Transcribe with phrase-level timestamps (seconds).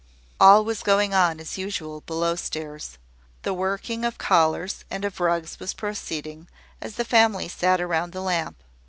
[0.39, 2.97] All was going on as usual below stairs.
[3.43, 6.47] The working of collars and of rugs was proceeding,
[6.81, 8.63] as the family sat round the lamp.